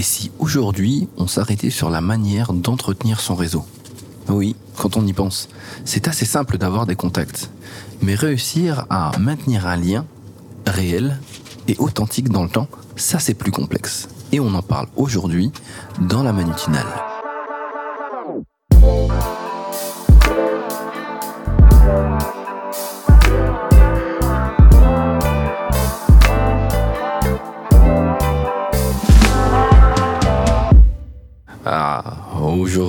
[0.00, 3.66] Et si aujourd'hui on s'arrêtait sur la manière d'entretenir son réseau?
[4.30, 5.50] Oui, quand on y pense,
[5.84, 7.50] c'est assez simple d'avoir des contacts.
[8.00, 10.06] Mais réussir à maintenir un lien
[10.66, 11.20] réel
[11.68, 14.08] et authentique dans le temps, ça c'est plus complexe.
[14.32, 15.52] Et on en parle aujourd'hui
[16.00, 17.09] dans la manutinale.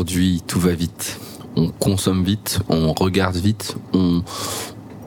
[0.01, 1.19] Aujourd'hui tout va vite.
[1.55, 4.23] On consomme vite, on regarde vite, on,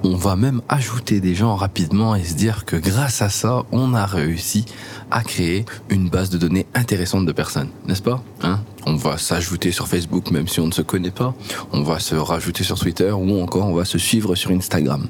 [0.04, 4.06] va même ajouter des gens rapidement et se dire que grâce à ça, on a
[4.06, 4.66] réussi
[5.10, 8.22] à créer une base de données intéressante de personnes, n'est-ce pas?
[8.42, 8.60] Hein?
[8.86, 11.34] On va s'ajouter sur Facebook même si on ne se connaît pas,
[11.72, 15.08] on va se rajouter sur Twitter ou encore on va se suivre sur Instagram.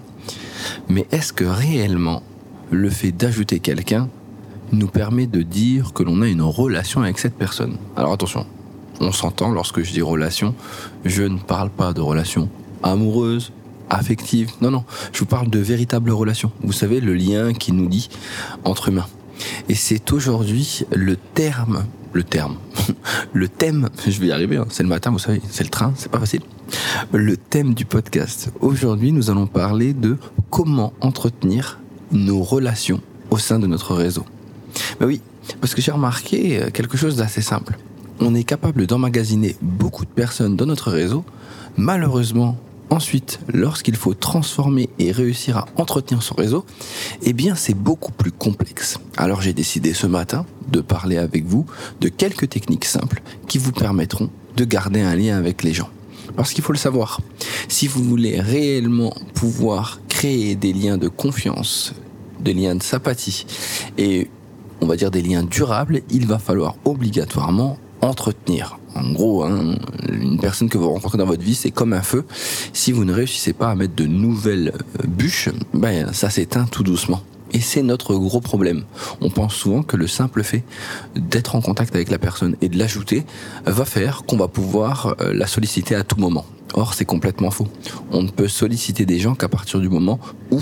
[0.88, 2.22] Mais est-ce que réellement
[2.70, 4.08] le fait d'ajouter quelqu'un
[4.72, 7.76] nous permet de dire que l'on a une relation avec cette personne?
[7.96, 8.46] Alors attention,
[9.00, 10.54] on s'entend lorsque je dis relation,
[11.04, 12.48] je ne parle pas de relation
[12.82, 13.52] amoureuse,
[13.90, 14.50] affective.
[14.60, 16.52] Non, non, je vous parle de véritables relations.
[16.62, 18.08] Vous savez, le lien qui nous lie
[18.64, 19.06] entre humains.
[19.68, 22.56] Et c'est aujourd'hui le terme, le terme,
[23.32, 24.66] le thème, je vais y arriver, hein.
[24.70, 26.42] c'est le matin, vous savez, c'est le train, c'est pas facile.
[27.12, 28.52] Le thème du podcast.
[28.60, 30.16] Aujourd'hui, nous allons parler de
[30.50, 31.80] comment entretenir
[32.12, 34.24] nos relations au sein de notre réseau.
[35.00, 35.20] Ben oui,
[35.60, 37.76] parce que j'ai remarqué quelque chose d'assez simple.
[38.26, 41.24] On est capable d'emmagasiner beaucoup de personnes dans notre réseau.
[41.76, 42.56] Malheureusement,
[42.90, 46.64] Ensuite, lorsqu'il faut transformer et réussir à entretenir son réseau,
[47.22, 48.98] eh bien c'est beaucoup plus complexe.
[49.16, 51.66] Alors j'ai décidé ce matin de parler avec vous
[52.00, 55.88] de quelques techniques simples qui vous permettront de garder un lien avec les gens.
[56.36, 57.20] Parce qu'il faut le savoir,
[57.68, 61.94] si vous voulez réellement pouvoir créer des liens de confiance,
[62.38, 63.46] des liens de sympathie
[63.98, 64.30] et
[64.80, 68.78] on va dire des liens durables, il va falloir obligatoirement entretenir.
[68.94, 69.74] En gros, hein,
[70.08, 72.24] une personne que vous rencontrez dans votre vie, c'est comme un feu.
[72.72, 76.82] Si vous ne réussissez pas à mettre de nouvelles euh, bûches, ben, ça s'éteint tout
[76.82, 77.22] doucement.
[77.52, 78.84] Et c'est notre gros problème.
[79.20, 80.64] On pense souvent que le simple fait
[81.14, 83.24] d'être en contact avec la personne et de l'ajouter
[83.64, 86.46] va faire qu'on va pouvoir euh, la solliciter à tout moment.
[86.74, 87.68] Or, c'est complètement faux.
[88.10, 90.18] On ne peut solliciter des gens qu'à partir du moment
[90.50, 90.60] où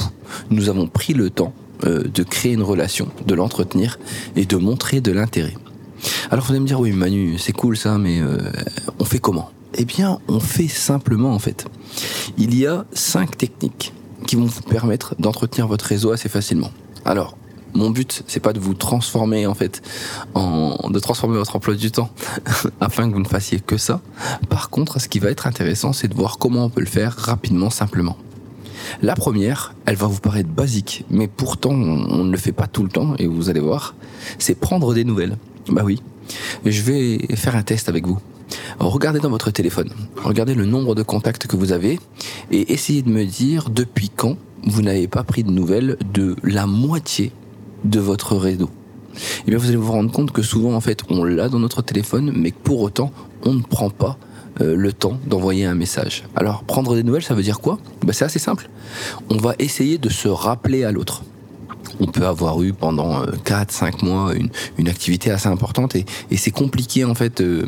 [0.50, 1.54] nous avons pris le temps
[1.84, 3.98] euh, de créer une relation, de l'entretenir
[4.36, 5.54] et de montrer de l'intérêt.
[6.30, 8.38] Alors vous allez me dire, oui Manu, c'est cool ça, mais euh,
[8.98, 9.50] on fait comment?
[9.74, 11.66] Eh bien, on fait simplement en fait.
[12.36, 13.92] Il y a cinq techniques
[14.26, 16.70] qui vont vous permettre d'entretenir votre réseau assez facilement.
[17.04, 17.36] Alors,
[17.74, 19.82] mon but, c'est pas de vous transformer en fait,
[20.34, 22.10] en, de transformer votre emploi du temps
[22.80, 24.00] afin que vous ne fassiez que ça.
[24.48, 27.16] Par contre, ce qui va être intéressant, c'est de voir comment on peut le faire
[27.16, 28.16] rapidement, simplement.
[29.00, 32.82] La première, elle va vous paraître basique, mais pourtant on ne le fait pas tout
[32.82, 33.94] le temps, et vous allez voir,
[34.38, 35.38] c'est prendre des nouvelles.
[35.68, 36.02] Bah oui,
[36.64, 38.18] je vais faire un test avec vous.
[38.80, 42.00] regardez dans votre téléphone, regardez le nombre de contacts que vous avez
[42.50, 46.66] et essayez de me dire depuis quand vous n'avez pas pris de nouvelles de la
[46.66, 47.32] moitié
[47.84, 48.70] de votre réseau.
[49.14, 51.58] Et eh bien vous allez vous rendre compte que souvent en fait on l'a dans
[51.58, 53.12] notre téléphone mais que pour autant
[53.44, 54.16] on ne prend pas
[54.60, 56.24] euh, le temps d'envoyer un message.
[56.34, 57.78] Alors prendre des nouvelles ça veut dire quoi?
[58.04, 58.68] Ben, C'est assez simple.
[59.30, 61.22] On va essayer de se rappeler à l'autre
[62.02, 66.04] on peut avoir eu pendant 4-5 euh, mois une, une, activité assez importante et,
[66.36, 67.66] c'est compliqué en fait euh,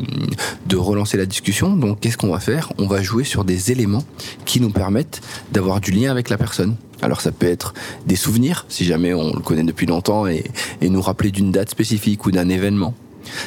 [0.65, 1.75] de relancer la discussion.
[1.77, 2.73] Donc qu'est-ce qu'on va faire?
[2.77, 4.03] On va jouer sur des éléments
[4.45, 6.75] qui nous permettent d'avoir du lien avec la personne.
[7.01, 7.73] Alors ça peut être
[8.05, 10.43] des souvenirs, si jamais on le connaît depuis longtemps, et,
[10.81, 12.93] et nous rappeler d'une date spécifique ou d'un événement.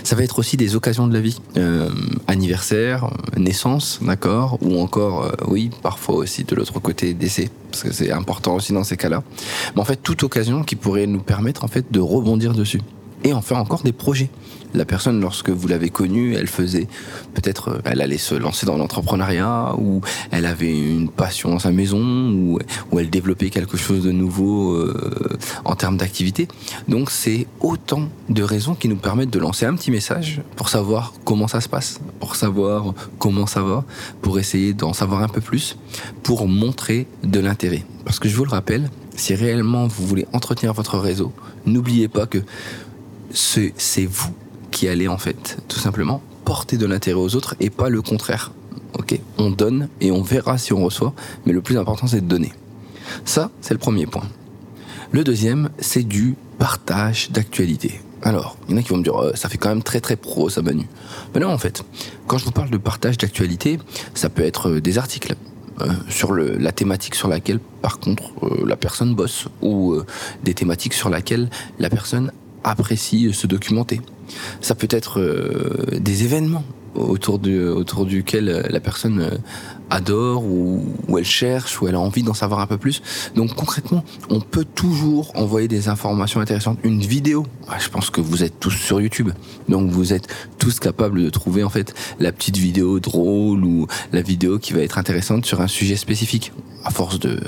[0.05, 1.91] Ça va être aussi des occasions de la vie, euh,
[2.27, 7.93] anniversaire, naissance, d'accord, ou encore, euh, oui, parfois aussi de l'autre côté décès, parce que
[7.93, 9.23] c'est important aussi dans ces cas-là.
[9.75, 12.81] Mais en fait, toute occasion qui pourrait nous permettre en fait de rebondir dessus
[13.25, 14.31] et enfin encore des projets.
[14.75, 16.89] La personne, lorsque vous l'avez connue, elle faisait
[17.33, 21.71] peut-être, euh, elle allait se lancer dans l'entrepreneuriat, ou elle avait une passion dans sa
[21.71, 22.59] maison, ou,
[22.93, 26.49] ou elle développait quelque chose de nouveau euh, en termes d'activité.
[26.87, 31.15] Donc c'est autant de raisons qui nous permettent de lancer un petit message pour savoir
[31.25, 33.85] comment ça se passe, pour savoir comment ça va,
[34.21, 35.79] pour essayer d'en savoir un peu plus,
[36.23, 37.87] pour montrer de l'intérêt.
[38.05, 41.33] Parce que je vous le rappelle, si réellement vous voulez entretenir votre réseau,
[41.67, 42.39] n'oubliez pas que
[43.33, 44.33] c'est vous
[44.71, 48.53] qui allez en fait tout simplement porter de l'intérêt aux autres et pas le contraire.
[48.99, 51.13] Ok, on donne et on verra si on reçoit,
[51.47, 52.53] mais le plus important c'est de donner.
[53.25, 54.25] Ça, c'est le premier point.
[55.11, 58.01] Le deuxième, c'est du partage d'actualité.
[58.23, 60.01] Alors, il y en a qui vont me dire, oh, ça fait quand même très
[60.01, 60.87] très pro ça Manu.
[61.35, 61.85] Mais non, en fait,
[62.27, 63.79] quand je vous parle de partage d'actualité,
[64.15, 65.35] ça peut être euh, des articles,
[65.81, 69.97] euh, sur la thématique sur laquelle par contre euh, la personne bosse ou
[70.43, 71.49] des thématiques sur laquelle
[71.79, 72.33] la personne
[72.69, 74.01] apprécie se documenter.
[74.61, 79.37] Ça peut être euh, des événements autour, du, autour duquel la personne euh,
[79.91, 83.03] adore ou, ou, elle cherche ou elle a envie d'en savoir un peu plus.
[83.35, 86.79] Donc concrètement, on peut toujours envoyer des informations intéressantes.
[86.83, 87.47] Une vidéo,
[87.79, 89.31] je pense que vous êtes tous sur YouTube,
[89.69, 90.29] donc vous êtes
[90.59, 94.81] tous capables de trouver en fait la petite vidéo drôle ou la vidéo qui va
[94.81, 96.53] être intéressante sur un sujet spécifique,
[96.85, 97.39] à force de,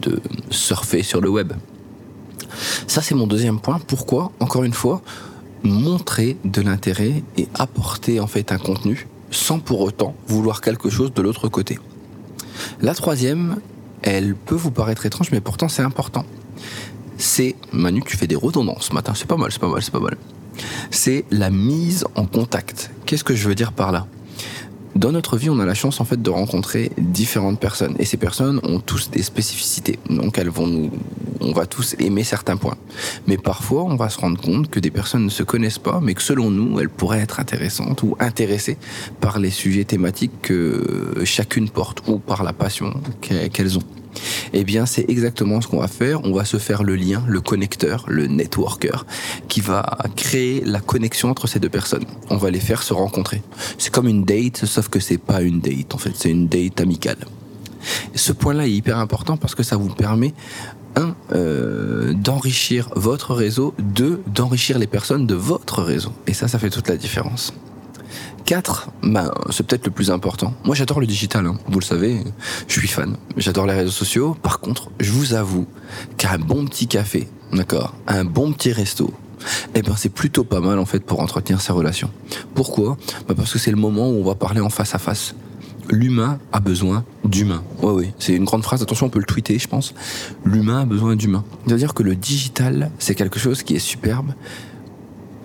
[0.00, 0.20] de
[0.50, 1.52] surfer sur le web.
[2.86, 3.78] Ça c'est mon deuxième point.
[3.86, 5.02] Pourquoi Encore une fois,
[5.62, 11.12] montrer de l'intérêt et apporter en fait un contenu sans pour autant vouloir quelque chose
[11.12, 11.78] de l'autre côté?
[12.80, 13.56] La troisième,
[14.02, 16.24] elle peut vous paraître étrange, mais pourtant c'est important.
[17.18, 19.92] C'est, Manu, tu fais des redondances ce matin, c'est pas mal, c'est pas mal, c'est
[19.92, 20.16] pas mal.
[20.90, 22.90] C'est la mise en contact.
[23.04, 24.06] Qu'est-ce que je veux dire par là?
[24.94, 28.16] Dans notre vie, on a la chance en fait de rencontrer différentes personnes et ces
[28.16, 29.98] personnes ont tous des spécificités.
[30.08, 30.90] Donc elles vont nous
[31.46, 32.76] on va tous aimer certains points.
[33.26, 36.14] Mais parfois, on va se rendre compte que des personnes ne se connaissent pas, mais
[36.14, 38.76] que selon nous, elles pourraient être intéressantes ou intéressées
[39.20, 43.82] par les sujets thématiques que chacune porte ou par la passion qu'elles ont.
[44.52, 46.24] Eh bien, c'est exactement ce qu'on va faire.
[46.24, 49.04] On va se faire le lien, le connecteur, le networker,
[49.48, 52.04] qui va créer la connexion entre ces deux personnes.
[52.30, 53.42] On va les faire se rencontrer.
[53.78, 55.94] C'est comme une date, sauf que c'est pas une date.
[55.94, 57.18] En fait, c'est une date amicale.
[58.14, 60.34] Ce point-là est hyper important parce que ça vous permet
[60.96, 66.12] un, euh, d'enrichir votre réseau, deux, d'enrichir les personnes de votre réseau.
[66.26, 67.52] Et ça, ça fait toute la différence.
[68.46, 70.54] 4, ben, c'est peut-être le plus important.
[70.64, 71.56] Moi, j'adore le digital, hein.
[71.66, 72.22] vous le savez,
[72.68, 73.16] je suis fan.
[73.36, 74.36] J'adore les réseaux sociaux.
[74.40, 75.66] Par contre, je vous avoue
[76.16, 79.12] qu'un bon petit café, d'accord, un bon petit resto,
[79.74, 82.10] eh ben, c'est plutôt pas mal en fait pour entretenir ses relations.
[82.54, 82.96] Pourquoi?
[83.28, 85.34] Ben, Parce que c'est le moment où on va parler en face à face.
[85.90, 87.62] L'humain a besoin d'humain.
[87.82, 88.82] Oui, oui, c'est une grande phrase.
[88.82, 89.94] Attention, on peut le tweeter, je pense.
[90.44, 91.44] L'humain a besoin d'humain.
[91.66, 94.32] C'est-à-dire que le digital, c'est quelque chose qui est superbe,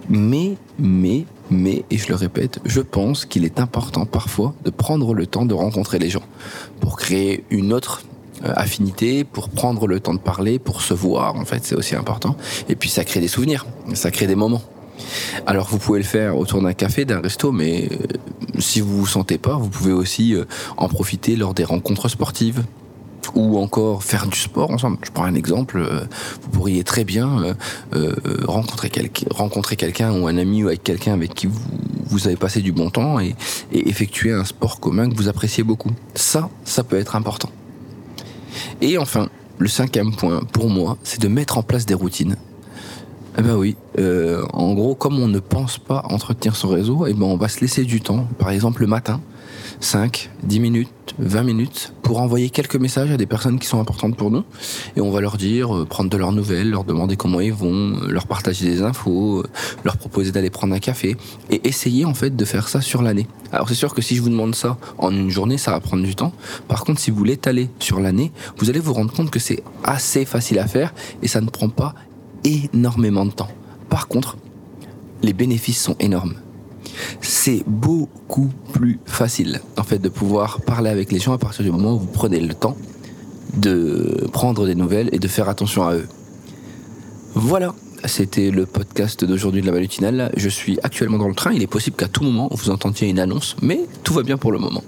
[0.10, 5.14] mais, mais, mais, et je le répète, je pense qu'il est important parfois de prendre
[5.14, 6.24] le temps de rencontrer les gens
[6.80, 8.04] pour créer une autre
[8.44, 11.96] euh, affinité, pour prendre le temps de parler, pour se voir, en fait, c'est aussi
[11.96, 12.36] important.
[12.70, 14.64] Et puis ça crée des souvenirs, ça crée des moments.
[15.46, 17.98] Alors vous pouvez le faire autour d'un café, d'un resto, mais euh,
[18.60, 20.46] si vous vous sentez pas, vous pouvez aussi euh,
[20.78, 22.64] en profiter lors des rencontres sportives,
[23.36, 24.98] ou encore faire du sport ensemble.
[25.04, 26.02] Je prends un exemple, euh,
[26.42, 27.56] vous pourriez très bien
[28.48, 28.90] rencontrer,
[29.76, 31.60] quelqu'un, ou un ami ou avec quelqu'un avec qui vous,
[32.08, 33.36] vous avez passé du bon temps et,
[33.72, 35.92] et, effectuer un sport commun que vous appréciez beaucoup.
[36.16, 37.50] Ça, ça peut être important.
[38.82, 42.36] Et enfin, le cinquième point pour moi, c'est de mettre en place des routines.
[43.38, 47.14] Eh ben oui, euh, en gros, comme on ne pense pas entretenir son réseau, eh
[47.14, 48.28] ben on va se laisser du temps.
[48.38, 49.22] Par exemple, le matin,
[49.82, 54.16] 5, 10 minutes, 20 minutes pour envoyer quelques messages à des personnes qui sont importantes
[54.16, 54.44] pour nous
[54.96, 57.96] et on va leur dire, euh, prendre de leurs nouvelles, leur demander comment ils vont,
[57.96, 59.48] euh, leur partager des infos, euh,
[59.84, 61.16] leur proposer d'aller prendre un café
[61.50, 63.28] et essayer en fait de faire ça sur l'année.
[63.52, 66.04] Alors c'est sûr que si je vous demande ça en une journée, ça va prendre
[66.04, 66.34] du temps.
[66.68, 70.26] Par contre, si vous l'étalez sur l'année, vous allez vous rendre compte que c'est assez
[70.26, 70.94] facile à faire
[71.24, 71.96] et ça ne prend pas
[72.44, 73.50] énormément de temps.
[73.90, 74.38] Par contre,
[75.22, 76.36] les bénéfices sont énormes
[77.22, 81.72] c'est beaucoup plus facile en fait de pouvoir parler avec les gens à partir du
[81.72, 82.78] moment où vous prenez le temps
[83.56, 86.08] de prendre des nouvelles et de faire attention à eux.
[87.34, 90.32] Voilà, c'était le podcast d'aujourd'hui de la Malutinale.
[90.38, 91.52] Je suis actuellement dans le train.
[91.54, 94.52] Il est possible qu'à tout moment vous entendiez une annonce, mais tout va bien pour
[94.52, 94.84] le moment.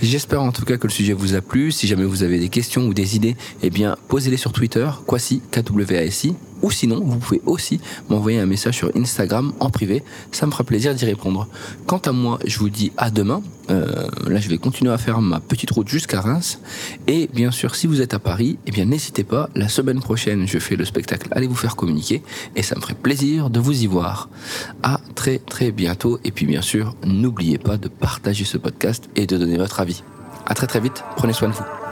[0.00, 1.72] J'espère en tout cas que le sujet vous a plu.
[1.72, 5.42] Si jamais vous avez des questions ou des idées, eh bien posez-les sur Twitter, Kwasi,
[5.50, 10.02] KWASI, ou sinon, vous pouvez aussi m'envoyer un message sur Instagram en privé.
[10.32, 11.48] Ça me fera plaisir d'y répondre.
[11.86, 13.42] Quant à moi, je vous dis à demain.
[13.68, 16.60] Euh, là, je vais continuer à faire ma petite route jusqu'à Reims.
[17.06, 19.50] Et bien sûr, si vous êtes à Paris, eh bien n'hésitez pas.
[19.54, 22.22] La semaine prochaine, je fais le spectacle Allez vous faire communiquer.
[22.54, 24.28] Et ça me ferait plaisir de vous y voir.
[24.82, 26.18] À très très bientôt.
[26.24, 30.02] Et puis bien sûr, n'oubliez pas de partager ce podcast et de donner votre avis.
[30.46, 31.02] À très très vite.
[31.16, 31.85] Prenez soin de vous.